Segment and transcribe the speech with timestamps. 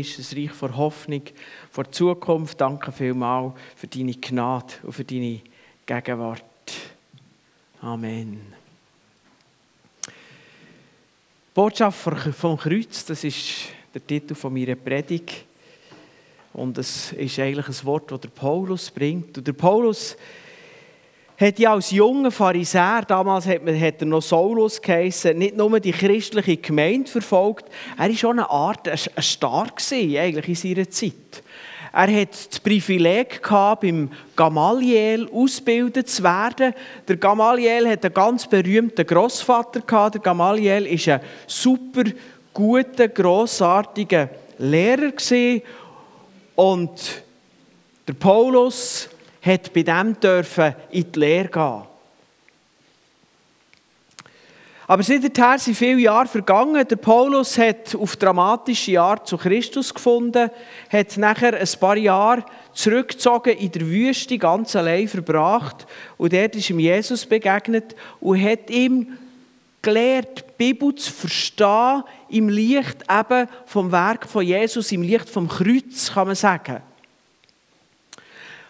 [0.00, 1.22] ist ein Reich vor Hoffnung,
[1.70, 2.60] vor Zukunft.
[2.60, 5.40] Danke vielmals für deine Gnade und für deine
[5.84, 6.42] Gegenwart.
[7.80, 8.40] Amen.
[11.54, 15.46] Botschaft vom Kreuz, das ist der Titel von meiner Predigt.
[16.52, 19.38] Und es ist eigentlich ein Wort, das der Paulus bringt.
[19.38, 20.16] Und der Paulus
[21.38, 25.78] hat ja als junger Pharisäer, damals hat, man, hat er noch Saulus geheißen, nicht nur
[25.80, 27.66] die christliche Gemeinde verfolgt,
[27.98, 31.42] er war schon eine Art, ein, Star eigentlich in seiner Zeit.
[31.92, 36.74] Er hat das Privileg gehabt, beim Gamaliel ausgebildet zu werden.
[37.08, 40.16] Der Gamaliel hat einen ganz berühmten Großvater gehabt.
[40.16, 42.04] Der Gamaliel ist ein super
[42.52, 44.28] guter, grossartiger
[44.58, 45.62] Lehrer gewesen.
[46.54, 47.22] Und
[48.06, 49.08] der Paulus
[49.46, 51.82] hat bei dem dürfen in die Lehre gehen.
[54.88, 56.86] Aber seither sind viele Jahre vergangen.
[56.86, 60.48] Der Paulus hat auf dramatische Art zu Christus gefunden,
[60.90, 65.86] hat nachher ein paar Jahre zurückgezogen in der Wüste, ganz allein verbracht.
[66.16, 69.18] Und dort ist ihm Jesus begegnet und hat ihm
[69.82, 75.48] gelehrt, die Bibel zu verstehen im Licht eben vom Werk von Jesus, im Licht vom
[75.48, 76.80] Kreuz, kann man sagen.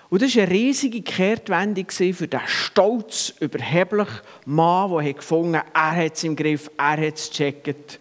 [0.09, 6.05] Und das war eine riesige Kehrtwendung für den stolz, überheblichen Mann, der gefunden hat, er
[6.05, 7.99] hat es im Griff, er hat es gecheckt.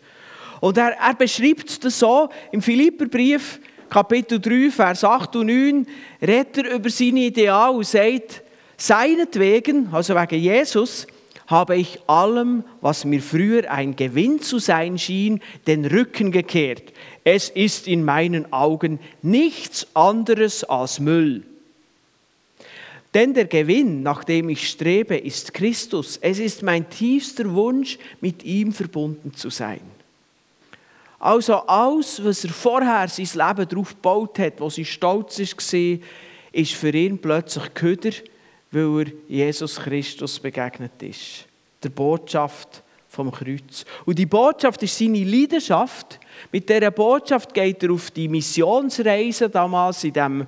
[0.61, 5.87] Und er, er beschreibt das so im Philipperbrief, Kapitel 3, Vers 8 und 9,
[6.21, 8.43] redet er über seine Ideale und sagt,
[8.77, 11.07] seinetwegen, also wegen Jesus,
[11.47, 16.93] habe ich allem, was mir früher ein Gewinn zu sein schien, den Rücken gekehrt.
[17.23, 21.43] Es ist in meinen Augen nichts anderes als Müll.
[23.15, 26.17] Denn der Gewinn, nach dem ich strebe, ist Christus.
[26.21, 29.79] Es ist mein tiefster Wunsch, mit ihm verbunden zu sein.
[31.17, 35.99] Also alles, was er vorher sein Leben darauf gebaut hat, wo sie stolz war,
[36.51, 38.11] ist für ihn plötzlich Köder,
[38.69, 41.45] weil er Jesus Christus begegnet ist.
[41.81, 43.85] Der Botschaft vom Kreuz.
[44.05, 46.19] Und die Botschaft ist seine Leidenschaft.
[46.51, 50.47] Mit dieser Botschaft geht er auf die Missionsreise damals in dem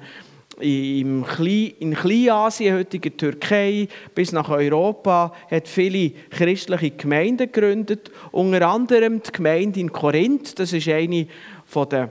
[0.59, 8.11] im Klein, in Kleinasien, heutiger Türkei, bis nach Europa, hat viele christliche Gemeinden gegründet.
[8.31, 11.27] Unter anderem die Gemeinde in Korinth, das ist eine
[11.65, 12.09] von der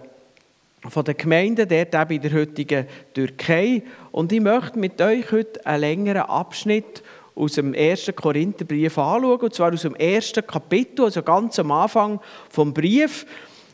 [0.88, 3.82] von den Gemeinden dort eben in der heutigen Türkei.
[4.12, 7.02] Und ich möchte mit euch heute einen längeren Abschnitt
[7.34, 12.20] aus dem ersten Korintherbrief anschauen, und zwar aus dem ersten Kapitel, also ganz am Anfang
[12.50, 13.26] vom Brief.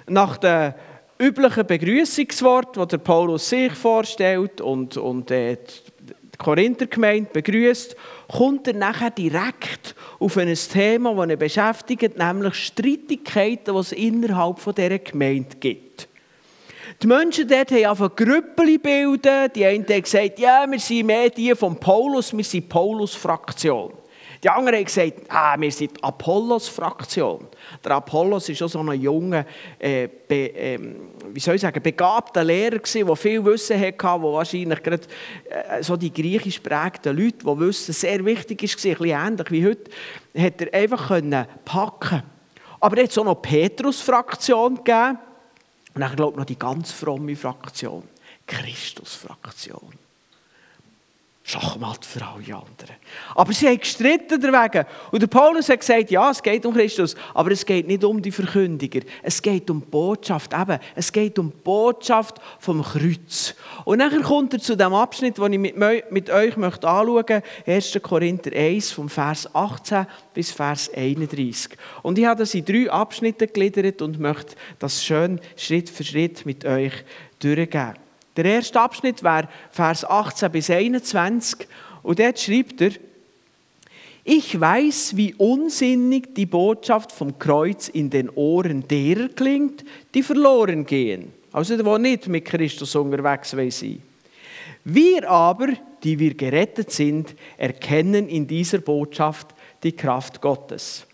[0.09, 0.75] Nach der
[1.22, 5.56] üblichen Begrüßungswort, das der Paulus sich vorstellt und, und äh,
[6.00, 7.94] die Korinthergemeinde begrüßt,
[8.28, 14.56] kommt er nachher direkt auf ein Thema, das ihn beschäftigt, nämlich Streitigkeiten, die es innerhalb
[14.75, 16.09] dieser Gemeinde gibt.
[17.03, 19.50] Die Menschen dort haben einfach Grüppel bilden.
[19.55, 23.93] Die einen haben gesagt, ja, wir sind mehr die von Paulus, wir sind Paulus-Fraktion.
[24.42, 27.47] Die anderen haben gesagt, ah, wir sind Apollos-Fraktion.
[27.84, 29.47] Der Apollos war auch so ein junger,
[29.78, 30.78] äh, be, äh,
[31.32, 35.06] wie soll ich sagen, begabter Lehrer, der viel Wissen hatte, der wahrscheinlich gerade
[35.48, 39.64] äh, so die griechisch prägten Leute, die Wissen sehr wichtig ist, ein bisschen ähnlich wie
[39.64, 39.91] heute,
[40.36, 42.25] hat er einfach können packen
[42.81, 45.19] Aber er hat auch noch Petrus-Fraktion gegeben
[45.94, 48.02] und dann, glaube ich, noch die ganz fromme Fraktion,
[48.48, 50.01] Christus-Fraktion.
[51.52, 52.96] Schachmatt für alle anderen.
[53.34, 54.86] Aber sie haben gestritten deswegen.
[55.10, 58.22] Und der Paulus hat gesagt, ja, es geht um Christus, aber es geht nicht um
[58.22, 59.00] die Verkündiger.
[59.22, 60.78] Es geht um Botschaft, eben.
[60.94, 63.54] Es geht um Botschaft vom Kreuz.
[63.84, 67.42] Und dann kommt er zu dem Abschnitt, den ich mit, mit euch möchte anschauen möchte,
[67.66, 67.98] 1.
[68.02, 71.76] Korinther 1, vom Vers 18 bis Vers 31.
[72.02, 76.46] Und ich habe das in drei Abschnitte gegliedert und möchte das schön Schritt für Schritt
[76.46, 76.92] mit euch
[77.40, 78.01] durchgehen.
[78.37, 81.66] Der erste Abschnitt wäre Vers 18 bis 21
[82.03, 82.93] und dort schreibt er,
[84.25, 89.84] ich weiß, wie unsinnig die Botschaft vom Kreuz in den Ohren derer klingt,
[90.15, 94.00] die verloren gehen, also die nicht mit Christus unterwegs sind.
[94.84, 95.69] Wir aber,
[96.02, 99.49] die wir gerettet sind, erkennen in dieser Botschaft
[99.82, 101.05] die Kraft Gottes.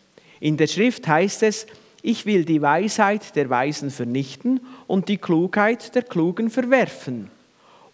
[0.40, 1.66] In der Schrift heißt es,
[2.02, 7.30] ich will die Weisheit der Weisen vernichten und die Klugheit der Klugen verwerfen.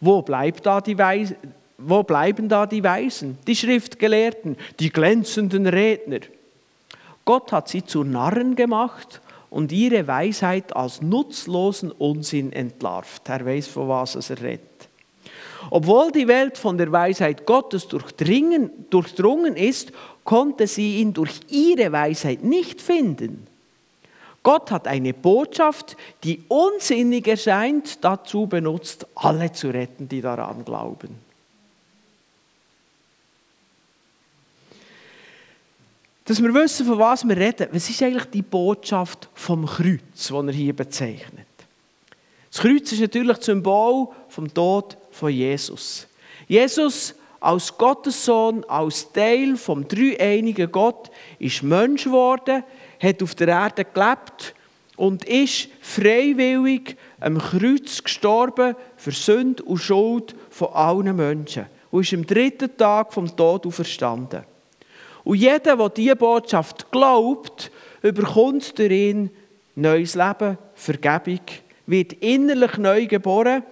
[0.00, 1.34] Wo, bleibt da die Weis
[1.76, 6.20] wo bleiben da die Weisen, die Schriftgelehrten, die glänzenden Redner?
[7.24, 9.20] Gott hat sie zu Narren gemacht
[9.50, 13.28] und ihre Weisheit als nutzlosen Unsinn entlarvt.
[13.28, 14.88] Er weiß, von was er redet.
[15.70, 19.92] Obwohl die Welt von der Weisheit Gottes durchdrungen ist,
[20.22, 23.46] konnte sie ihn durch ihre Weisheit nicht finden.
[24.44, 31.18] Gott hat eine Botschaft, die unsinnig erscheint, dazu benutzt, alle zu retten, die daran glauben.
[36.26, 40.34] Dass wir wissen, von was wir reden, was ist eigentlich die Botschaft vom Kreuz, die
[40.34, 41.46] er hier bezeichnet?
[42.50, 46.06] Das Kreuz ist natürlich das Symbol vom Tod von Jesus.
[46.46, 52.62] Jesus als Gottessohn, als Teil vom dreieinigen Gott, ist Mensch geworden,
[53.00, 54.54] hat auf der Erde gelebt
[54.96, 62.14] und ist freiwillig am Kreuz gestorben für Sünde und Schuld von allen Menschen und ist
[62.14, 64.44] am dritten Tag vom Tod auferstanden.
[65.24, 67.70] Und jeder, der diese Botschaft glaubt,
[68.02, 69.30] überkommt durch ihn
[69.74, 71.40] neues Leben, Vergebung,
[71.86, 73.62] wird innerlich neu geboren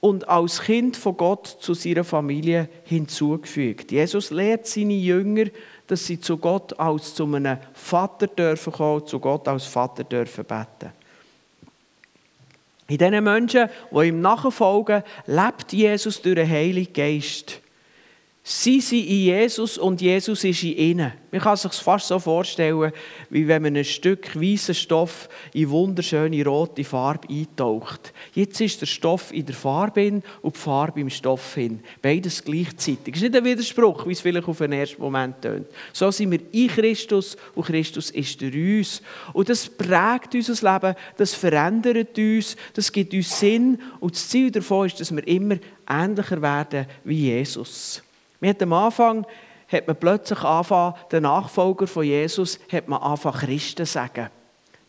[0.00, 3.90] und als Kind von Gott zu seiner Familie hinzugefügt.
[3.90, 5.46] Jesus lehrt seine Jünger,
[5.86, 10.44] dass sie zu Gott als zu einem Vater dürfen kommen, zu Gott als Vater dürfen
[10.44, 10.92] beten.
[12.86, 17.60] In diesen Menschen, die ihm nachfolgen, lebt Jesus durch den Heiligen Geist.
[18.50, 21.12] Sie sind in Jesus und Jesus ist in ihnen.
[21.30, 22.92] Man kann sich fast so vorstellen,
[23.28, 28.14] wie wenn man ein Stück weißen Stoff in wunderschöne rote Farbe eintaucht.
[28.32, 31.80] Jetzt ist der Stoff in der Farbe und die Farbe im Stoff hin.
[32.00, 33.12] Beides gleichzeitig.
[33.12, 35.66] Das ist nicht ein Widerspruch, wie es vielleicht auf den ersten Moment tönt.
[35.92, 39.02] So sind wir in Christus und Christus ist durch uns.
[39.34, 43.78] Und das prägt unser Leben, das verändert uns, das gibt uns Sinn.
[44.00, 45.56] Und das Ziel davon ist, dass wir immer
[45.86, 48.02] ähnlicher werden wie Jesus.
[48.40, 49.26] Man hat am Anfang
[49.68, 54.30] hat man plötzlich angefangen, den Nachfolger von Jesus hat man angefangen, Christen zu sagen.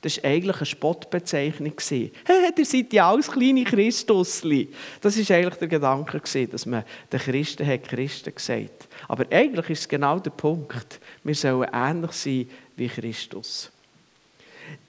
[0.01, 1.73] Das war eigentlich eine Spottbezeichnung.
[1.89, 4.69] Hey, ihr seid ja alles kleine Christusli.
[5.01, 9.79] Das war eigentlich der Gedanke, dass man den Christen hat Christen gesagt Aber eigentlich ist
[9.79, 11.01] es genau der Punkt.
[11.23, 13.71] Wir sollen ähnlich sein wie Christus.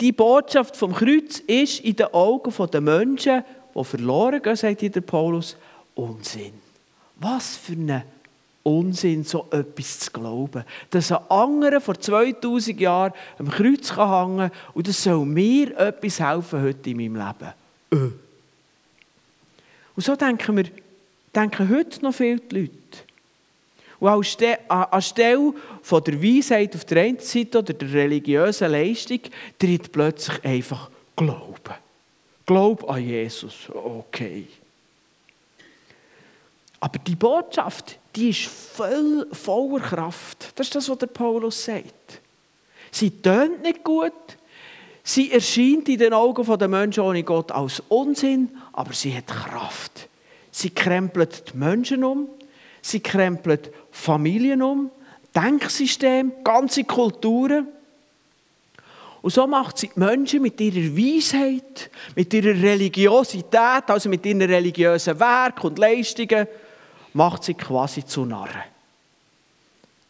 [0.01, 3.43] Die Botschaft vom Kreuz ist in den Augen der Menschen,
[3.75, 5.57] die verloren gehen, sagt der Paulus,
[5.95, 6.53] Unsinn.
[7.17, 8.05] Was für eine
[8.63, 10.65] Unsinn, so etwas zu glauben.
[10.91, 16.21] Dass ein anderer vor 2000 Jahren am Kreuz hängen kann und das soll mir etwas
[16.21, 17.53] helfen heute in meinem Leben.
[17.93, 18.13] Äh.
[19.97, 20.65] Und so denken wir,
[21.35, 22.71] denken heute noch viele Leute.
[23.99, 24.09] Und
[24.69, 25.53] anstelle
[25.83, 29.21] von der Weisheit auf der einen Seite oder der religiösen Leistung
[29.59, 31.75] tritt plötzlich einfach Glauben.
[32.47, 33.69] Glaub an Jesus.
[33.69, 34.47] Okay.
[36.81, 40.53] Aber die Botschaft, die ist voll, voller Kraft.
[40.57, 42.21] Das ist das, was der Paulus sagt.
[42.91, 44.13] Sie tönt nicht gut,
[45.05, 50.09] sie erscheint in den Augen der Menschen ohne Gott als Unsinn, aber sie hat Kraft.
[50.51, 52.29] Sie krempelt die Menschen um,
[52.83, 54.91] sie krempelt Familien um,
[55.35, 57.69] Denksystem, ganze Kulturen.
[59.23, 64.43] Und so macht sie die Menschen mit ihrer Weisheit, mit ihrer Religiosität, also mit ihren
[64.43, 66.49] religiösen Werken und Leistungen,
[67.13, 68.63] macht sie quasi zu Narren.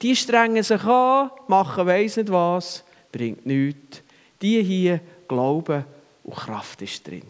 [0.03, 4.03] Die strengen sich an, machen weiss nicht was, bringt nichts.
[4.41, 5.85] Die hier glauben
[6.25, 7.23] und Kraft ist drin.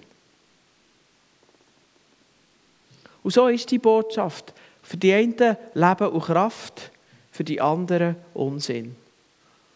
[3.22, 4.52] Und so ist die Botschaft.
[4.82, 6.90] Für die einen Leben und Kraft,
[7.32, 8.96] für die anderen Unsinn.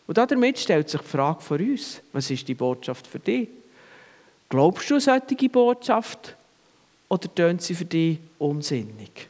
[0.06, 3.49] Und damit stellt sich die Frage von uns, was ist die Botschaft für dich?
[4.49, 6.37] Glaubst du an solche Botschaft
[7.08, 9.28] oder tönt sie für dich unsinnig?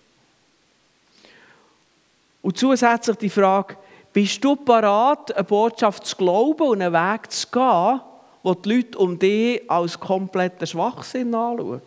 [2.45, 3.75] Und zusätzlich die Frage,
[4.13, 8.01] bist du parat, eine Botschaft zu glauben und einen Weg zu gehen,
[8.43, 11.81] wo die Leute um dich als kompletten Schwachsinn anschauen?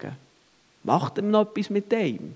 [0.82, 2.36] Macht ihm noch etwas mit dem?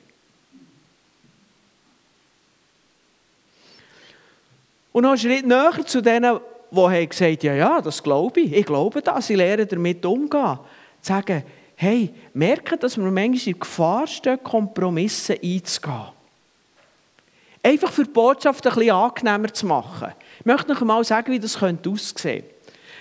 [4.91, 8.53] Und noch einen Schritt näher zu denen, die gesagt haben, ja, ja, das glaube ich,
[8.53, 10.59] ich glaube das, sie lernen damit umgehen.
[11.01, 11.43] Zu sagen,
[11.75, 16.20] hey, merken, dass wir manchmal in Gefahr stehen, Kompromisse einzugehen.
[17.63, 20.13] Einfach für die Botschaft ein bisschen angenehmer zu machen.
[20.39, 22.43] Ich möchte noch einmal sagen, wie das könnte aussehen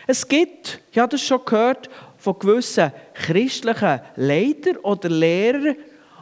[0.06, 1.88] Es gibt, ich habe das schon gehört,
[2.18, 5.76] von gewissen christlichen Leitern oder Lehrern,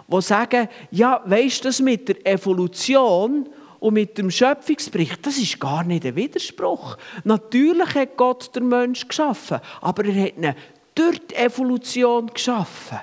[0.07, 3.49] die sagen, ja, weisst du, das mit der Evolution
[3.81, 6.97] und mit dem Schöpfungsbericht, das ist gar nicht ein Widerspruch.
[7.25, 10.55] Natürlich hat Gott den Mensch geschaffen, aber er hat ihn
[10.95, 12.99] durch die Evolution geschaffen.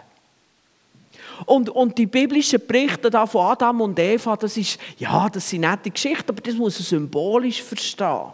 [1.46, 5.62] Und, und die biblischen Berichte da von Adam und Eva, das ist, ja, das sind
[5.62, 8.32] nette Geschichten, aber das muss man symbolisch verstehen.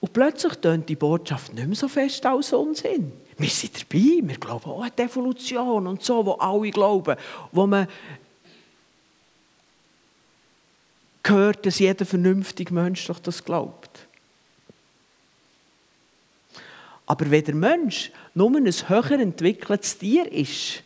[0.00, 3.12] Und plötzlich tönt die Botschaft nicht mehr so fest als Unsinn.
[3.38, 7.16] Wir sind dabei, wir glauben auch an die Evolution und so, wo alle glauben,
[7.50, 7.88] wo man
[11.22, 14.03] gehört, dass jeder vernünftige Mensch doch das glaubt.
[17.06, 20.82] Aber wenn der Mensch nur ein höher entwickeltes Tier ist,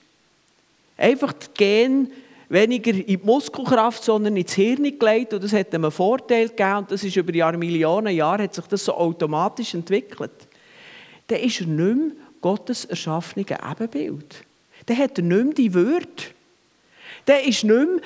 [0.96, 2.10] einfach die Gen
[2.48, 6.78] weniger in die Muskelkraft, sondern ins Hirn gelegt und das hat ihm einen Vorteil gegeben
[6.78, 10.32] und das ist über Jahre, Millionen Jahre hat sich das so automatisch entwickelt,
[11.28, 14.44] dann ist er nicht mehr Gottes erschaffene Ebenbild.
[14.86, 16.06] Dann hat er nicht mehr die Würde.
[17.26, 18.00] Dann ist nicht mehr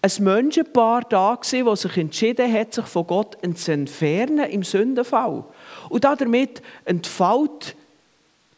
[0.00, 5.44] ein Menschenpaar da das sich entschieden hat, sich von Gott zu entfernen im Sündenfall.
[5.88, 7.74] Und damit entfällt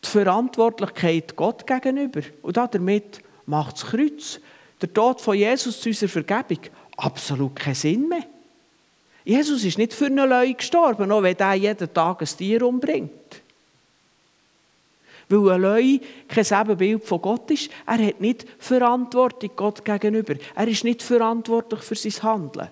[0.04, 2.22] die Verantwortlichkeit Gott gegenüber.
[2.42, 4.40] Und damit macht das Kreuz,
[4.80, 6.64] der Tod von Jesus zu unserer Vergebung,
[6.96, 8.24] absolut keinen Sinn mehr.
[9.24, 13.10] Jesus ist nicht für eine Leute gestorben, auch wenn er jeden Tag ein Tier umbringt.
[15.28, 20.34] Weil ein Leu kein Ebenbild von Gott ist, er hat nicht Verantwortung Gott gegenüber.
[20.56, 22.68] Er ist nicht verantwortlich für sein Handeln.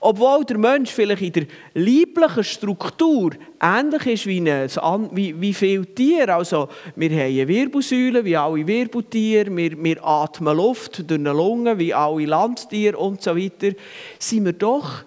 [0.00, 3.30] Obwohl der Mensch vielleicht in der lieblichen Struktur
[3.60, 4.68] ähnlich ist wie, eine,
[5.12, 6.34] wie, wie viele Tiere.
[6.34, 11.78] Also, wir haben eine Wirbelsäule wie alle Wirbeltiere, wir, wir atmen Luft durch eine Lunge
[11.78, 13.76] wie alle Landtiere und so weiter.
[14.18, 15.04] Sind wir doch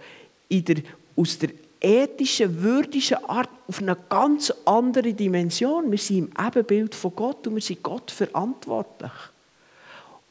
[0.49, 0.77] in der,
[1.15, 1.49] aus der
[1.81, 5.91] ethischen, würdischen Art auf eine ganz andere Dimension.
[5.91, 9.11] Wir sind im Ebenbild von Gott und wir sind Gott verantwortlich.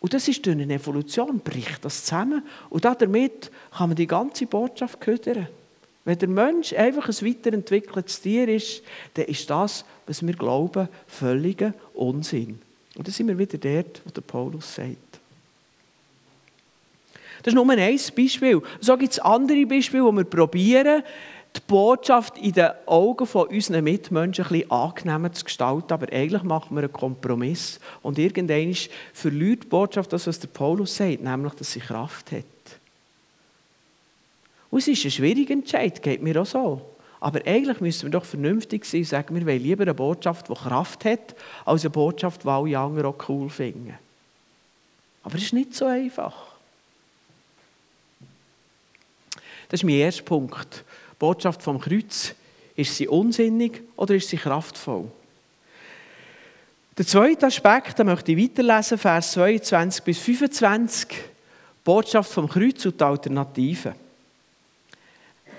[0.00, 2.42] Und das ist durch eine Evolution, bricht das zusammen.
[2.70, 5.46] Und damit kann man die ganze Botschaft ködern.
[6.04, 8.82] Wenn der Mensch einfach ein weiterentwickeltes Tier ist,
[9.14, 12.60] dann ist das, was wir glauben, völliger Unsinn.
[12.96, 14.96] Und da sind wir wieder dort, wo der Paulus sagt.
[17.42, 18.62] Das ist nur ein Beispiel.
[18.80, 21.02] So gibt es andere Beispiele, wo wir probieren,
[21.56, 26.42] die Botschaft in den Augen von unseren Mitmenschen ein bisschen angenehmer zu gestalten, aber eigentlich
[26.42, 28.76] machen wir einen Kompromiss und irgendwann
[29.12, 32.44] verliert die Botschaft das, was der Paulus sagt, nämlich, dass sie Kraft hat.
[34.70, 36.80] Und es ist ein schwieriger Entscheid, geht mir auch so.
[37.18, 40.54] Aber eigentlich müssen wir doch vernünftig sein und sagen, wir wollen lieber eine Botschaft, die
[40.54, 43.98] Kraft hat, als eine Botschaft, die alle anderen auch cool finden.
[45.22, 46.34] Aber es ist nicht so einfach.
[49.68, 50.84] Das ist mein erster Punkt.
[51.20, 52.34] Botschaft vom Kreuz,
[52.74, 55.04] ist sie unsinnig oder ist sie kraftvoll?
[56.96, 61.08] Der zweite Aspekt, da möchte ich weiterlesen, Vers 22 bis 25,
[61.84, 63.94] Botschaft vom Kreuz und die Alternative.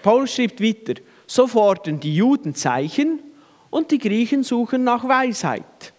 [0.02, 3.20] Paulus schreibt weiter, so fordern die Juden Zeichen
[3.70, 5.94] und die Griechen suchen nach Weisheit.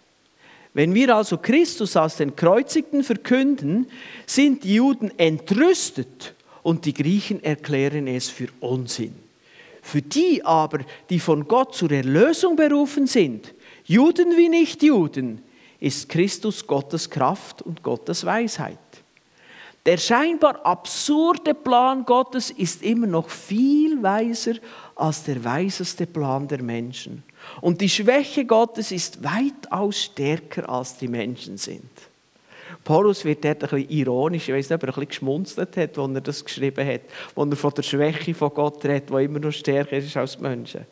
[0.73, 3.87] Wenn wir also Christus als den Kreuzigten verkünden,
[4.25, 9.23] sind die Juden entrüstet und die Griechen erklären es für Unsinn.
[9.83, 15.43] Für die aber, die von Gott zur Erlösung berufen sind, Juden wie Nichtjuden,
[15.79, 18.79] ist Christus Gottes Kraft und Gottes Weisheit.
[19.85, 24.53] Der scheinbar absurde Plan Gottes ist immer noch viel weiser
[24.95, 27.23] als der weiseste Plan der Menschen.
[27.59, 31.91] Und die Schwäche Gottes ist weitaus stärker als die Menschen sind.
[32.83, 35.97] Paulus wird dort ein bisschen ironisch, ich weiß nicht, ob er ein bisschen geschmunzelt hat,
[35.97, 37.01] als er das geschrieben hat,
[37.35, 40.43] als er von der Schwäche von Gott redet, die immer noch stärker ist als die
[40.43, 40.85] Menschen.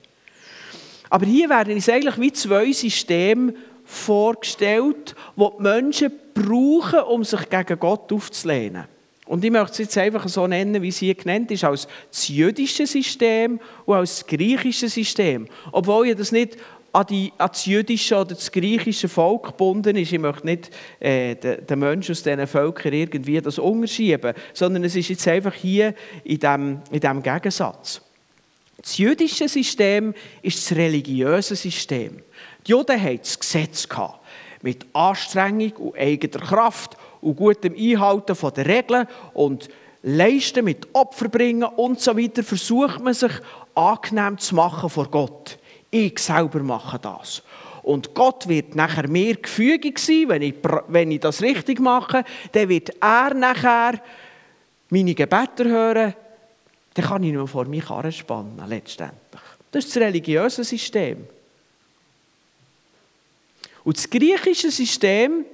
[1.10, 7.50] Aber hier werden uns eigentlich wie zwei Systeme vorgestellt, die die Menschen brauchen, um sich
[7.50, 8.86] gegen Gott aufzulehnen.
[9.26, 12.28] Und ich möchte es jetzt einfach so nennen, wie es hier genannt ist, als das
[12.28, 15.48] jüdische System und als das griechische System.
[15.72, 16.58] Obwohl ich das nicht
[16.94, 20.12] an, die, an das jüdische oder das griechische Volk gebunden ist.
[20.12, 25.10] Ich möchte nicht äh, den, Menschen aus diesen Völkern irgendwie das unterschieben, sondern es ist
[25.10, 25.94] jetzt einfach hier
[26.24, 28.02] in diesem in dem Gegensatz.
[28.82, 32.24] Das jüdische System ist das religiöse System.
[32.66, 34.20] Die Juden hatten das Gesetz gehabt,
[34.62, 39.70] mit Anstrengung und eigener Kraft und gutem Einhalten der Regeln und
[40.04, 43.32] Leisten mit Opferbringen und so weiter versucht man sich
[43.76, 45.60] angenehm zu machen vor Gott.
[45.92, 47.44] Ich selber mache das.
[47.84, 50.56] Und Gott wird nachher mir gefügig sein, wenn ich,
[50.88, 52.24] wenn ich das richtig mache.
[52.52, 54.02] Dann wird er nachher
[54.90, 56.14] meine Gebete hören.
[56.94, 59.42] Dann kann ich nur vor mich spannen, letztendlich.
[59.72, 61.28] Das ist das religiöse System.
[63.84, 65.46] Und das griechische System,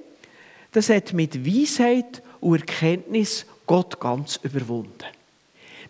[0.72, 5.06] das hat mit Weisheit und Erkenntnis Gott ganz überwunden.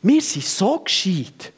[0.03, 1.53] Wir sind so gescheit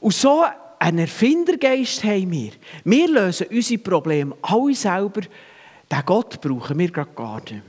[0.00, 0.44] und so
[0.78, 2.52] einen Erfindergeist haben wir.
[2.84, 5.22] Wir lösen unsere Probleme alle selber.
[5.90, 7.62] Den Gott brauchen wir gerade gar nicht mehr.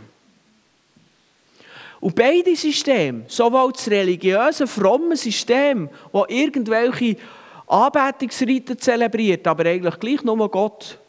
[2.00, 7.18] Und beide Systeme, sowohl das religiöse, fromme System, das irgendwelche
[7.66, 11.00] Anbetungsriten zelebriert, aber eigentlich gleich nur Gott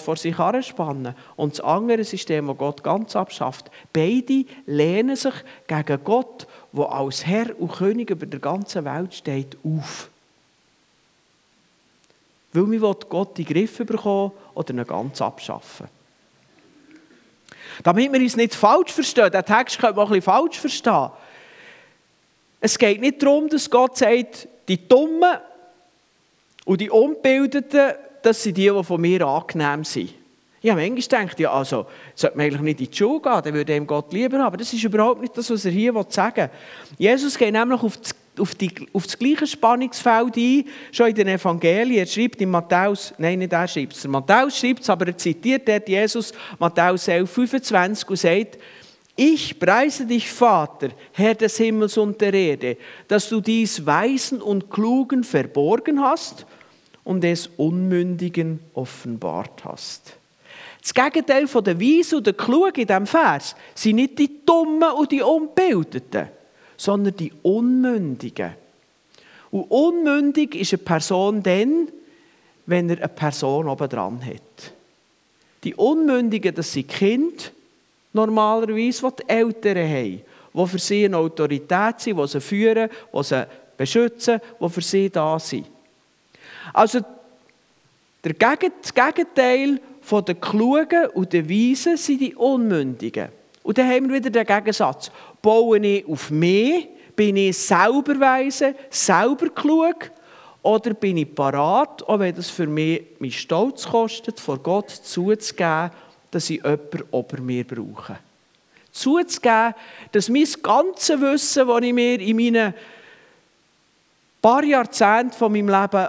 [0.00, 5.34] vor sich anspannen und das andere System, das Gott ganz abschafft, beide lehnen sich
[5.66, 10.08] gegen Gott, der als Herr und König über der ganzen Welt steht, auf.
[12.56, 15.88] Weil wir Gott in den Griff bekommen oder ihn ganz abschaffen.
[17.82, 21.10] Damit wir uns nicht falsch verstehen, den Text könnte man ein bisschen falsch verstehen.
[22.60, 25.36] Es geht nicht darum, dass Gott sagt, die Dummen
[26.64, 30.14] und die Unbildeten, das sind die, die von mir angenehm sind.
[30.62, 33.54] Ich habe manchmal gedacht, ja, also, sollte man eigentlich nicht in die Schule gehen, dann
[33.54, 34.46] würde ihm Gott lieber haben.
[34.46, 36.50] Aber das ist überhaupt nicht das, was er hier sagen will.
[36.98, 41.28] Jesus geht nämlich auf das, auf, die, auf das gleiche Spannungsfeld ein, schon in den
[41.28, 41.98] Evangelien.
[41.98, 45.68] Er schreibt in Matthäus, nein, nicht er schreibt es, Matthäus schreibt es, aber er zitiert
[45.68, 48.58] dort Jesus, Matthäus 11, 25 und sagt,
[49.18, 52.76] ich preise dich, Vater, Herr des Himmels und der Erde,
[53.08, 56.44] dass du dies Weisen und Klugen verborgen hast
[57.02, 60.18] und es Unmündigen offenbart hast.
[60.82, 64.92] Das Gegenteil von der Weisen und der Klugen in diesem Vers sind nicht die Dummen
[64.92, 66.28] und die Unbildeten,
[66.76, 68.52] sondern die Unmündigen.
[69.50, 71.88] Und unmündig ist eine Person dann,
[72.66, 74.72] wenn er eine Person oben dran hat.
[75.64, 77.44] Die Unmündigen, das sind Kinder,
[78.12, 80.22] normalerweise, die die Eltern haben,
[80.54, 85.10] die für sie eine Autorität sind, die sie führen, die sie beschützen, die für sie
[85.10, 85.66] da sind.
[86.72, 87.00] Also
[88.22, 93.28] das Gegenteil von den Klugen und den Weisen sind die Unmündigen.
[93.66, 95.10] Und dann haben wir wieder den Gegensatz.
[95.42, 96.86] Baue ich auf mich?
[97.16, 100.12] Bin ich selber weise, selber klug?
[100.62, 105.90] Oder bin ich parat, auch wenn das für mich meinen Stolz kostet, vor Gott zuzugeben,
[106.30, 108.20] dass ich jemanden über mir brauche?
[108.92, 109.74] Zuzugeben,
[110.12, 112.72] dass mein ganzes Wissen, das ich mir in meinen
[114.40, 116.06] paar Jahrzehnten von meinem Leben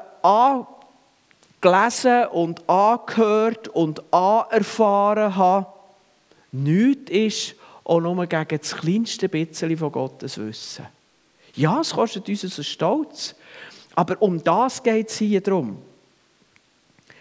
[1.59, 5.76] angelesen und angehört und anerfahren habe,
[6.51, 10.85] nichts ist, auch nur gegen das kleinste bisschen von Gottes Wissen.
[11.55, 13.35] Ja, es kostet uns einen Stolz,
[13.95, 15.77] aber um das geht es hier drum.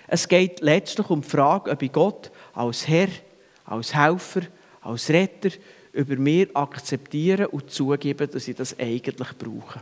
[0.09, 3.09] Es geht letztlich um die Frage, ob ich Gott als Herr,
[3.65, 4.43] als Helfer,
[4.83, 5.51] als Retter
[5.93, 9.81] über mir akzeptiere und zugebe, dass ich das eigentlich brauche.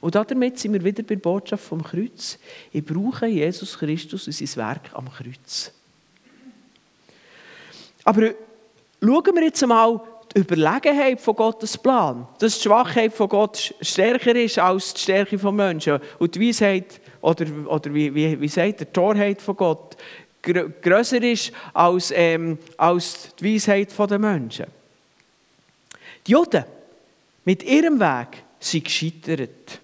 [0.00, 2.38] Und damit sind wir wieder bei der Botschaft vom Kreuz.
[2.70, 5.72] Ich brauche Jesus Christus und sein Werk am Kreuz.
[8.06, 8.30] Aber
[9.02, 10.00] schauen wir jetzt einmal
[10.32, 12.28] die Überlegenheit von Gottes Plan.
[12.38, 15.98] Dass die Schwachheit von Gott stärker ist als die Stärke von Menschen.
[16.20, 19.96] Und die Weisheit, oder, oder wie, wie, wie sagt der Torheit von Gott,
[20.40, 24.66] grösser ist als, ähm, als die Weisheit der Menschen.
[26.24, 26.64] Die Juden
[27.44, 29.80] mit ihrem Weg sind gescheitert.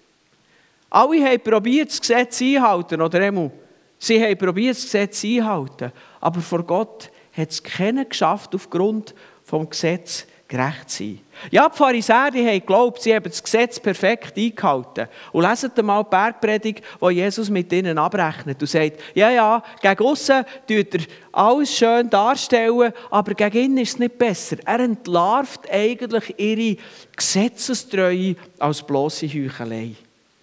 [0.89, 3.51] Alle haben probiert, das Gesetz einzuhalten, oder einmal,
[3.99, 9.13] sie haben probiert, das Gesetz einzuhalten, aber vor Gott hat es keiner geschafft, aufgrund
[9.51, 11.19] des Gesetzes gerecht zu sein.
[11.49, 15.07] Ja, die Pharisäer die haben geglaubt, sie haben das Gesetz perfekt eingehalten.
[15.31, 20.05] Und lesen mal die Bergpredigt, wo Jesus mit ihnen abrechnet und sagt, ja, ja, gegen
[20.05, 24.57] aussen tut er alles schön darstellen, aber gegen ihn ist es nicht besser.
[24.63, 26.77] Er entlarvt eigentlich ihre
[27.15, 29.95] Gesetzestreue als bloße Heuchelei.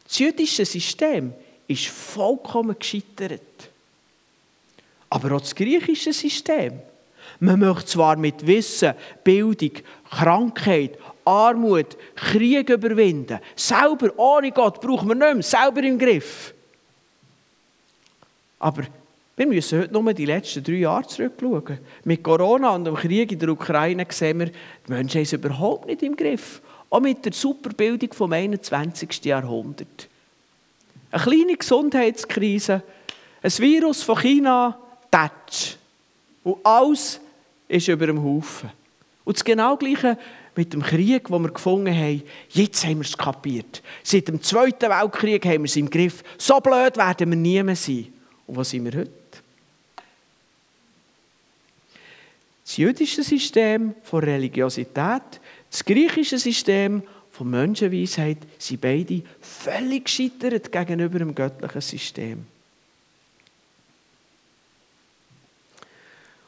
[0.04, 1.32] Das jüdische System
[1.68, 3.69] ist vollkommen gescheitert.
[5.10, 6.80] Aber auch das griechische System.
[7.40, 8.94] Man möchte zwar mit Wissen,
[9.24, 9.72] Bildung,
[10.10, 13.38] Krankheit, Armut, Krieg überwinden.
[13.56, 15.42] Selber, ohne Gott, brauchen wir nicht mehr.
[15.42, 16.54] Selber im Griff.
[18.58, 18.82] Aber
[19.36, 21.78] wir müssen heute nur die letzten drei Jahre zurückschauen.
[22.04, 24.52] Mit Corona und dem Krieg in der Ukraine sehen wir, die
[24.92, 26.60] Menschen haben es überhaupt nicht im Griff.
[26.90, 29.24] Auch mit der Superbildung vom 21.
[29.24, 30.08] Jahrhundert.
[31.10, 32.82] Eine kleine Gesundheitskrise,
[33.42, 34.78] ein Virus von China,
[35.10, 35.76] Tatsch.
[36.42, 37.20] Und alles
[37.68, 38.70] ist über dem Haufen.
[39.24, 40.16] Und das genau Gleiche
[40.56, 42.22] mit dem Krieg, den wir gefunden haben.
[42.50, 43.82] Jetzt haben wir es kapiert.
[44.02, 46.22] Seit dem Zweiten Weltkrieg haben wir es im Griff.
[46.36, 48.12] So blöd werden wir nie mehr sein.
[48.46, 49.12] Und wo sind wir heute?
[52.64, 61.18] Das jüdische System von Religiosität, das griechische System von Menschenweisheit sind beide völlig gescheitert gegenüber
[61.18, 62.46] dem göttlichen System.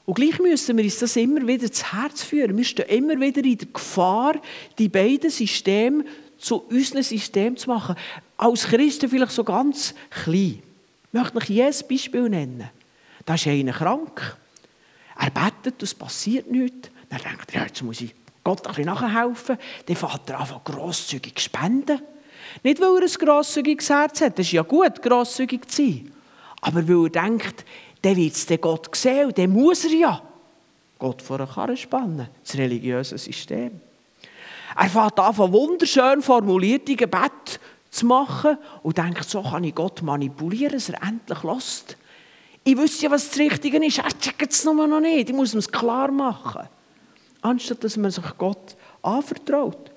[0.05, 2.57] Und gleich müssen wir uns das immer wieder ins Herz führen.
[2.57, 4.35] Wir stehen immer wieder in der Gefahr,
[4.79, 6.05] die beiden Systeme
[6.39, 7.95] zu unserem System zu machen.
[8.37, 10.61] Als Christen vielleicht so ganz klein.
[11.07, 12.69] Ich möchte euch jedes Beispiel nennen.
[13.25, 14.37] Da ist einer krank.
[15.17, 16.91] Er betet, es passiert nichts.
[17.09, 19.59] Dann denkt er, ja, jetzt muss ich Gott ein bisschen nachhelfen.
[19.87, 22.01] Dann fängt er an, grosszügig zu spenden.
[22.65, 24.39] Nicht, weil er ein grosszügiges Herz hat.
[24.39, 26.13] Das ist ja gut, grosszügig zu sein.
[26.61, 27.65] Aber weil er denkt,
[28.03, 30.23] dann wird es Gott sehen und dann muss er ja
[30.99, 32.29] Gott vor eine Karre spannen.
[32.45, 33.81] Das religiöse System.
[34.77, 37.61] Er fängt an, von wunderschön formulierten Gebet
[37.91, 41.97] zu machen und denkt, so kann ich Gott manipulieren, dass er endlich lässt.
[42.65, 43.99] Ich wüsste ja, was das Richtige ist.
[43.99, 45.29] Er checkt es noch nicht.
[45.29, 46.69] Ich muss es klar machen.
[47.41, 49.91] Anstatt dass man sich Gott anvertraut.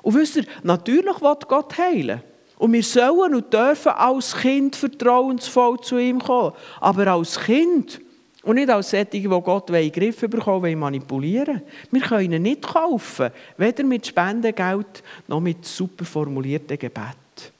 [0.00, 2.22] Und wisst ihr, natürlich will Gott heilen.
[2.62, 6.52] Und wir sollen und dürfen als Kind vertrauensvoll zu ihm kommen.
[6.78, 8.00] Aber als Kind
[8.44, 12.62] und nicht als solche, die Gott in den Griff bekommen manipulieren Wir können ihn nicht
[12.62, 17.52] kaufen, weder mit Spendengeld noch mit super formulierten Gebet.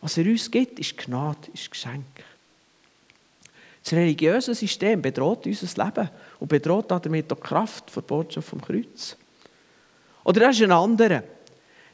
[0.00, 2.02] Was er uns gibt, ist Gnade, ist Geschenk.
[3.84, 8.60] Das religiöse System bedroht unser Leben und bedroht damit auch die Kraft der Botschaft vom
[8.60, 9.16] Kreuz.
[10.24, 11.22] Oder das ist ein anderer.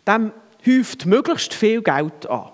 [0.06, 0.32] Dem
[0.66, 2.50] häuft möglichst viel Geld an.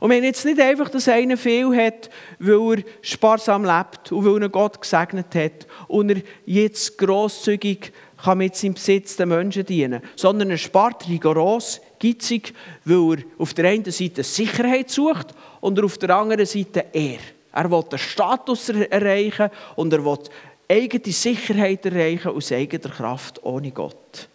[0.00, 4.26] Und wir haben jetzt nicht einfach, dass einer viel hat, weil er sparsam lebt und
[4.26, 9.64] weil er Gott gesegnet hat und er jetzt grosszügig kann mit seinem Besitz den Menschen
[9.64, 12.52] dienen, sondern er spart rigoros, gitzig,
[12.84, 15.28] weil er auf der einen Seite Sicherheit sucht
[15.60, 17.18] und auf der anderen Seite er.
[17.52, 20.18] Er will den Status erreichen und er will
[20.68, 24.28] eigene Sicherheit erreichen aus eigener Kraft ohne Gott.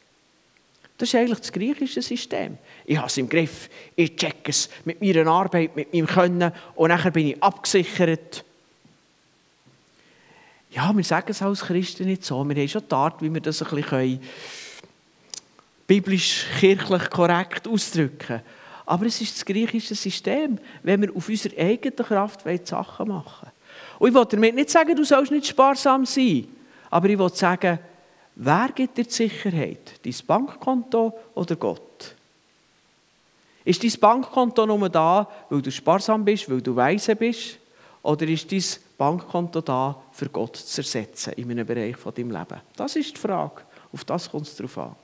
[1.00, 2.58] Das ist eigentlich das griechische System.
[2.86, 6.90] Ich habe es im Griff, ich checke es mit meiner Arbeit, mit meinem Können und
[6.90, 8.44] nachher bin ich abgesichert.
[10.72, 12.44] Ja, wir sagen es als Christen nicht so.
[12.44, 14.20] Wir haben schon die Art, wie wir das ein bisschen
[15.88, 18.42] biblisch-kirchlich korrekt ausdrücken können.
[18.86, 23.48] Aber es ist das griechische System, wenn wir auf unserer eigenen Kraft Sachen machen
[24.00, 26.50] Und ich will damit nicht sagen, du sollst nicht sparsam sein.
[26.90, 27.80] Aber ich will sagen,
[28.42, 30.00] Wer gibt dir die Sicherheit?
[30.02, 32.16] Dein Bankkonto oder Gott?
[33.66, 37.58] Ist dein Bankkonto nur da, weil du sparsam bist, weil du weise bist?
[38.02, 38.64] Oder ist dein
[38.98, 42.62] Bankkonto da, für Gott zu ersetzen in einem Bereich von deinem Leben?
[42.78, 43.62] Das ist die Frage.
[43.92, 44.96] Auf das kommt es drauf an.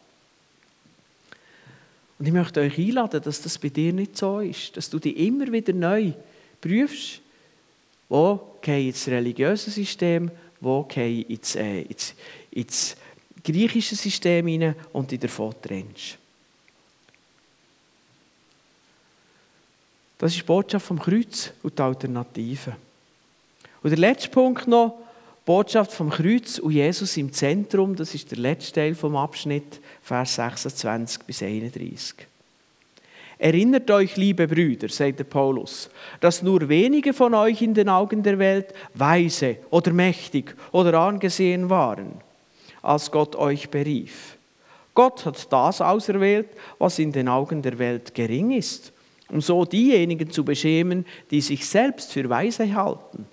[2.18, 5.18] Und ich möchte euch einladen, dass das bei dir nicht so ist, dass du dich
[5.18, 6.14] immer wieder neu
[6.62, 7.20] prüfst,
[8.08, 12.16] wo gehe ich ins religiöse System, wo gehe ich ins, äh, ins,
[12.52, 12.96] ins
[13.52, 16.18] griechische System hinein und dich davon trennst.
[20.18, 22.76] Das ist die Botschaft vom Kreuz und die Alternative.
[23.84, 28.32] Und der letzte Punkt noch, die Botschaft vom Kreuz und Jesus im Zentrum, das ist
[28.32, 32.16] der letzte Teil vom Abschnitt, Vers 26 bis 31.
[33.38, 35.90] Erinnert euch, liebe Brüder, sagt der Paulus,
[36.22, 41.70] dass nur wenige von euch in den Augen der Welt weise oder mächtig oder angesehen
[41.70, 42.25] waren
[42.86, 44.38] als Gott euch berief.
[44.94, 48.94] Gott hat das auserwählt, was in den Augen der Welt gering ist,
[49.30, 53.26] um so diejenigen zu beschämen, die sich selbst für weise halten.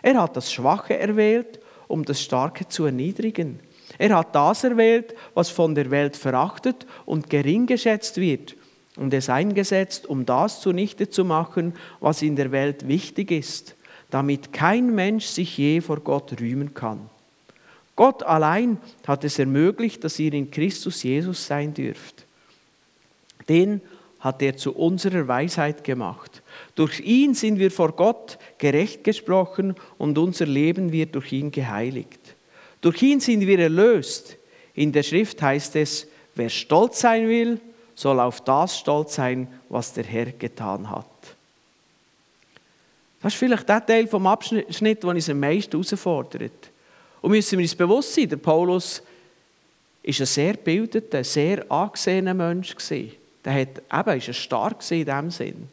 [0.00, 3.60] Er hat das Schwache erwählt, um das Starke zu erniedrigen.
[3.98, 8.56] Er hat das erwählt, was von der Welt verachtet und gering geschätzt wird,
[8.96, 13.74] und es eingesetzt, um das zunichte zu machen, was in der Welt wichtig ist,
[14.10, 17.08] damit kein Mensch sich je vor Gott rühmen kann.
[18.02, 22.24] Gott allein hat es ermöglicht, dass ihr in Christus Jesus sein dürft.
[23.48, 23.80] Den
[24.18, 26.42] hat er zu unserer Weisheit gemacht.
[26.74, 32.18] Durch ihn sind wir vor Gott gerecht gesprochen und unser Leben wird durch ihn geheiligt.
[32.80, 34.36] Durch ihn sind wir erlöst.
[34.74, 37.60] In der Schrift heißt es, wer stolz sein will,
[37.94, 41.06] soll auf das stolz sein, was der Herr getan hat.
[43.22, 46.71] Das ist vielleicht der Teil vom Abschnitt, der uns am meisten herausfordert.
[47.22, 49.00] Und müssen wir uns bewusst sein, der Paulus
[50.02, 52.74] war ein sehr bildeter, sehr angesehener Mensch.
[53.44, 55.68] Der hat, eben, ist stark in diesem Sinn.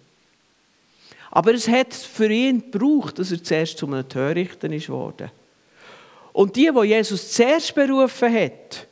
[1.31, 4.89] Aber es hat für ihn gebraucht, dass er zuerst zu einem Törichten ist.
[4.89, 8.88] Und die, die Jesus zuerst berufen hat,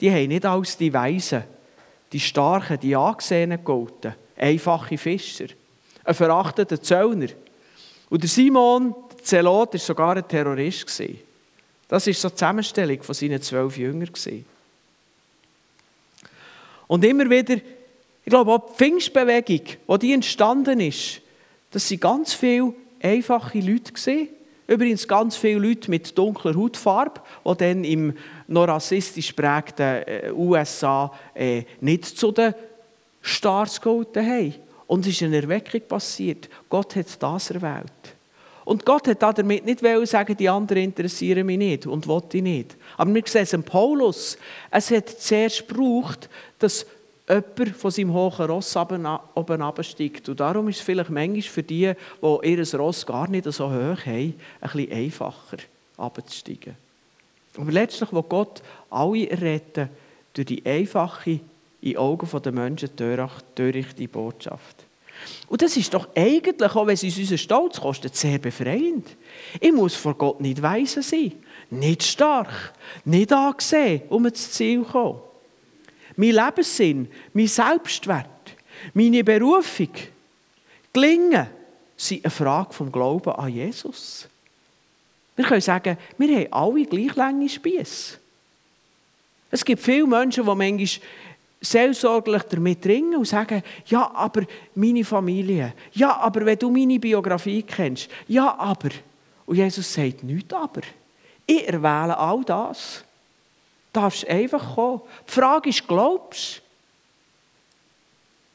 [0.00, 1.44] die haben nicht als die Weisen,
[2.12, 4.14] die Starken, die Angesehenen gegolten.
[4.36, 5.46] Einfache Fischer,
[6.04, 7.28] ein verachteter Zöllner.
[8.10, 10.88] Und Simon, Zelot war sogar ein Terrorist.
[11.88, 14.10] Das war so die Zusammenstellung von seinen zwölf Jüngern.
[16.88, 21.20] Und immer wieder, ich glaube auch die Pfingstbewegung, die entstanden ist,
[21.70, 24.28] das waren ganz viele einfache Leute.
[24.66, 31.12] Übrigens ganz viele Leute mit dunkler Hautfarbe, die dann im noch rassistisch prägten äh, USA
[31.34, 32.54] äh, nicht zu den
[33.20, 34.54] Stars gehalten haben.
[34.86, 36.48] Und es ist eine Erweckung passiert.
[36.68, 38.14] Gott hat das erwählt.
[38.64, 42.76] Und Gott hat damit nicht sagen, die anderen interessieren mich nicht und wollte ich nicht.
[42.96, 44.38] Aber wir sehen es an Paulus.
[44.70, 46.86] Es hat zuerst gebraucht, dass
[47.28, 50.28] jemand von seinem hohen Ross oben absteigt.
[50.28, 54.06] Und darum ist es vielleicht manchmal für die, die ihr Ross gar nicht so hoch
[54.06, 55.58] haben, ein bisschen einfacher
[55.96, 56.76] abzusteigen.
[57.56, 59.88] Aber letztlich will Gott alle retten
[60.32, 61.40] durch die einfache
[61.80, 64.84] in Augen der Menschen törichte Botschaft.
[65.48, 69.06] Und das ist doch eigentlich, auch wenn es uns unseren Stolz kostet, sehr befreiend.
[69.60, 71.32] Ich muss vor Gott nicht weise sein,
[71.70, 72.72] nicht stark,
[73.04, 75.20] nicht angesehen, um ins Ziel zu kommen.
[76.16, 78.26] Mein Lebenssinn, mein Selbstwert,
[78.94, 79.90] meine Berufung,
[80.92, 81.46] Gelingen
[81.96, 84.28] sind eine Frage vom Glauben an Jesus.
[85.36, 88.18] Wir können sagen, wir haben alle gleich lange Spieße.
[89.50, 90.88] Es gibt viele Menschen, die manchmal
[91.62, 94.42] seelsorglich damit ringen und sagen, ja, aber
[94.74, 98.90] meine Familie, ja, aber wenn du meine Biografie kennst, ja, aber.
[99.46, 100.82] Und Jesus sagt nichts aber.
[101.46, 103.04] Ich erwähle all das.
[103.92, 105.02] Du darfst einfach kommen.
[105.26, 106.62] Die Frage ist, glaubst du?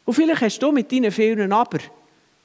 [0.05, 1.79] Und vielleicht hast du mit deinen vielen Aber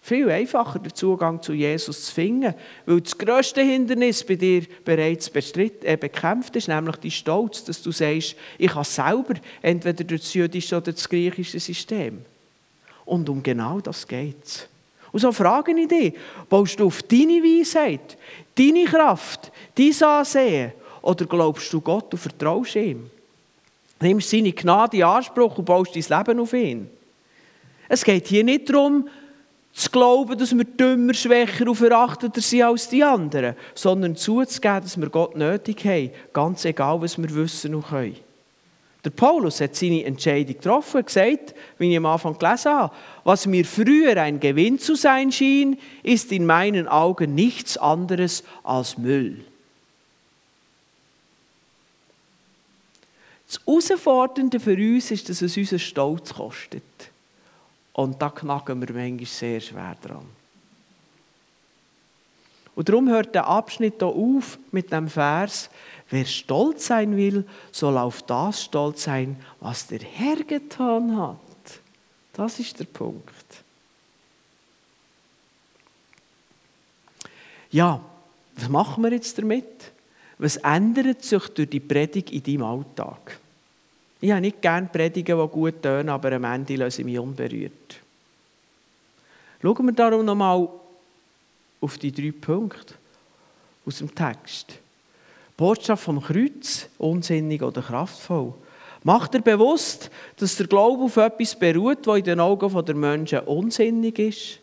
[0.05, 2.55] viel einfacher, den Zugang zu Jesus zu finden,
[2.87, 7.81] weil das grösste Hindernis bei dir bereits bestritt, äh, bekämpft ist, nämlich die Stolz, dass
[7.81, 12.23] du sagst, ich kann selber, entweder das jüdische oder das griechische System.
[13.05, 14.69] Und um genau das geht es.
[15.13, 16.15] Und so frage ich dich,
[16.49, 18.19] baust du auf deine Weisheit,
[18.57, 23.09] deine Kraft, dein Ansehen, oder glaubst du Gott und vertraust ihm?
[24.01, 26.91] Nimmst seine Gnade in Anspruch und baust dein Leben auf ihn.
[27.89, 29.09] Es geht hier nicht darum,
[29.73, 35.01] zu glauben, dass wir dümmer, schwächer und verachteter sind als die anderen, sondern zuzugeben, dass
[35.01, 38.17] wir Gott nötig haben, ganz egal, was wir wissen und können.
[39.05, 43.47] Der Paulus hat seine Entscheidung getroffen und gesagt, wie ich am Anfang gelesen habe, was
[43.47, 49.45] mir früher ein Gewinn zu sein schien, ist in meinen Augen nichts anderes als Müll.
[53.49, 56.83] Das Herausfordernde für uns ist, dass es unseren Stolz kostet.
[57.93, 60.27] Und da knacken wir manchmal sehr schwer dran.
[62.75, 65.69] Und darum hört der Abschnitt hier auf mit dem Vers,
[66.09, 71.37] wer stolz sein will, soll auf das stolz sein, was der Herr getan hat.
[72.33, 73.33] Das ist der Punkt.
[77.71, 78.01] Ja,
[78.55, 79.93] was machen wir jetzt damit?
[80.39, 83.39] Was ändert sich durch die Predigt in deinem Alltag?
[84.23, 87.97] Ich habe nicht gerne Predigen, die gut tönen, aber am Ende lasse ich mich unberührt.
[89.61, 90.69] Schauen wir darum nochmal
[91.81, 92.95] auf die drei Punkte
[93.85, 94.75] aus dem Text.
[95.57, 98.55] Botschaft vom Kreuz, unsinnig oder kraftvoll.
[99.03, 103.41] Macht er bewusst, dass der Glaube auf etwas beruht, was in den Augen der Menschen
[103.41, 104.61] unsinnig ist?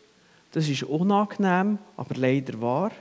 [0.53, 2.91] Das ist unangenehm, aber leider wahr.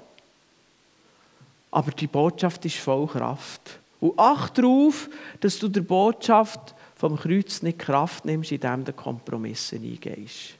[1.70, 3.78] Aber die Botschaft ist voll Kraft.
[4.00, 5.08] Und acht darauf,
[5.40, 10.54] dass du der Botschaft vom Kreuz nicht Kraft nimmst, indem du Kompromisse eingehst.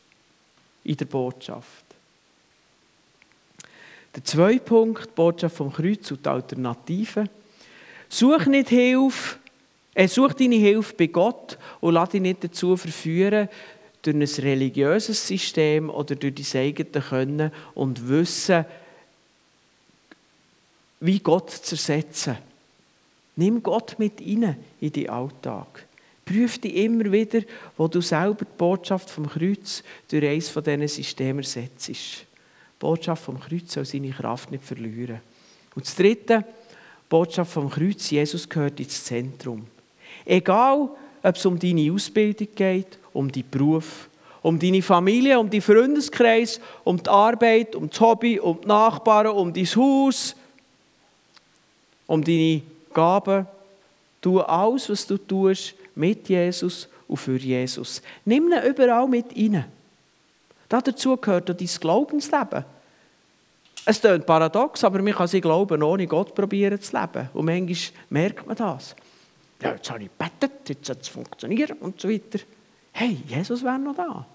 [0.85, 1.85] In der Botschaft.
[4.15, 7.25] Der zweite Punkt, die Botschaft vom Kreuz und die Alternative.
[8.09, 9.37] Such nicht Hilfe,
[9.95, 13.49] äh, such deine Hilfe bei Gott und lass dich nicht dazu verführen,
[14.03, 18.65] durch ein religiöses System oder durch dein eigenes Können und Wissen,
[21.01, 22.39] wie Gott zu ersetzen.
[23.39, 25.87] Nimm Gott mit rein in deinen Alltag.
[26.25, 27.43] Prüf dich immer wieder,
[27.77, 31.89] wo du selber die Botschaft vom Kreuz durch eines von diesen Systemen ersetzt.
[31.89, 32.27] Die
[32.81, 35.21] Botschaft vom Kreuz soll seine Kraft nicht verlieren.
[35.77, 39.69] Und das Dritte, die Botschaft vom Kreuz, Jesus gehört ins Zentrum.
[40.25, 40.89] Egal,
[41.23, 44.09] ob es um deine Ausbildung geht, um deinen Beruf,
[44.43, 49.29] um deine Familie, um deinen Freundeskreis, um die Arbeit, um das Hobby, um die Nachbarn,
[49.29, 50.35] um dein Haus,
[52.09, 52.63] um deine
[52.99, 53.47] Gaben.
[54.21, 58.03] Tu alles, was du tust, mit Jesus und für Jesus.
[58.25, 59.65] Nimm ihn überall mit rein.
[60.69, 62.65] Dazu gehört auch dein Glaubensleben.
[63.85, 67.31] Es klingt paradox, aber man kann sich glauben, ohne Gott probieren zu leben.
[67.33, 68.97] Und manchmal merkt man das.
[69.63, 72.41] Ja, jetzt habe ich gebetet, jetzt hat es funktioniert und so weiter.
[72.93, 74.27] Hey, Jesus wäre noch da.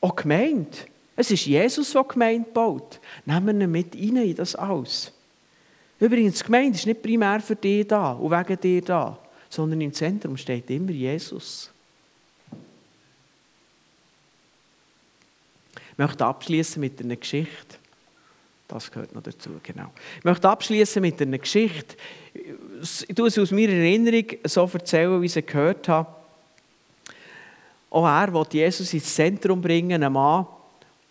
[0.00, 0.86] Auch gemeint.
[1.14, 3.00] Es ist Jesus, der gemeint baut.
[3.24, 5.12] Nehmen wir ihn mit rein in das alles.
[5.98, 9.92] Übrigens, die Gemeinde ist nicht primär für dich da und wegen dir da, sondern im
[9.92, 11.70] Zentrum steht immer Jesus.
[15.92, 17.78] Ich möchte abschließen mit einer Geschichte.
[18.68, 19.92] Das gehört noch dazu, genau.
[20.18, 21.96] Ich möchte abschließen mit einer Geschichte.
[22.34, 26.14] Ich tue es aus meiner Erinnerung so erzählen, wie ich sie gehört habe.
[27.88, 30.46] Auch er wollte Jesus ins Zentrum bringen, einen Mann,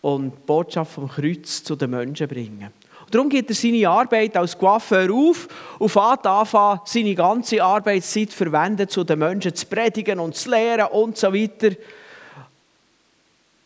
[0.01, 2.71] und die Botschaft vom Kreuz zu den Menschen bringen.
[3.11, 5.47] Darum gibt er seine Arbeit als Coiffeur auf
[5.79, 10.87] und fängt an, seine ganze Arbeitszeit verwenden, zu den Menschen zu predigen und zu lehren
[10.87, 11.75] und so weiter.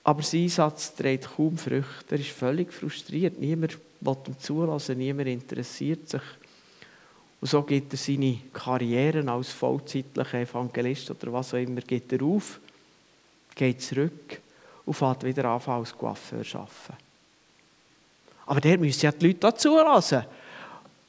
[0.03, 2.15] Aber sein Einsatz trägt kaum Früchte.
[2.15, 3.39] Er ist völlig frustriert.
[3.39, 6.21] Niemand will ihm zulassen, niemand interessiert sich.
[7.41, 12.21] Und so gibt er seine Karriere als vollzeitlicher Evangelist oder was auch immer, geht er
[12.23, 12.59] auf,
[13.55, 14.41] geht zurück
[14.85, 17.08] und fährt wieder an als Coiffeur zu arbeiten.
[18.49, 20.23] Aber der müsste ja die Leute auch zulassen.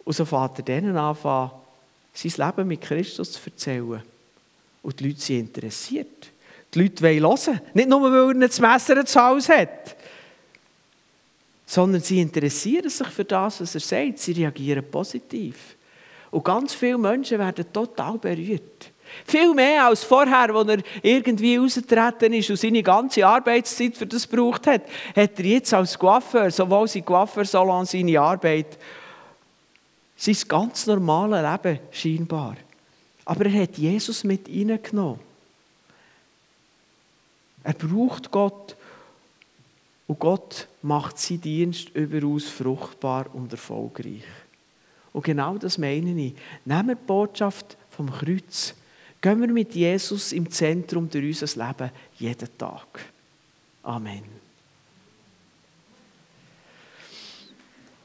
[0.05, 1.17] Und so fährt er denen an,
[2.13, 4.03] sein Leben mit Christus zu erzählen.
[4.83, 6.31] Und die Leute sind interessiert.
[6.75, 7.61] Die Leute wollen hören.
[7.73, 9.97] Nicht nur, weil er ein Messer zu Hause hat,
[11.65, 14.19] sondern sie interessieren sich für das, was er sagt.
[14.19, 15.77] Sie reagieren positiv.
[16.31, 18.91] Und ganz viele Menschen werden total berührt.
[19.27, 24.29] Viel mehr als vorher, als er irgendwie rausgetreten ist und seine ganze Arbeitszeit für das
[24.29, 24.83] gebraucht hat,
[25.15, 28.79] hat er jetzt als Coiffeur, sowohl sein Coiffeursalon, seine Arbeit,
[30.17, 32.57] sein ganz normales Leben scheinbar.
[33.25, 35.21] Aber er hat Jesus mit hineingenommen.
[37.63, 38.77] Er braucht Gott
[40.07, 44.25] und Gott macht seinen Dienst überaus fruchtbar und erfolgreich.
[45.13, 46.35] Und genau das meine ich.
[46.65, 48.75] Nehmen wir die Botschaft vom Kreuz.
[49.21, 53.01] Gehen wir mit Jesus im Zentrum durch unser Leben jeden Tag.
[53.83, 54.40] Amen.